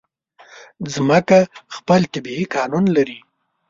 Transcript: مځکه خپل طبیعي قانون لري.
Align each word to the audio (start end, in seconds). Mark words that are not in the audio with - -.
مځکه 1.09 1.39
خپل 1.75 2.01
طبیعي 2.13 2.45
قانون 2.55 2.85
لري. 2.95 3.17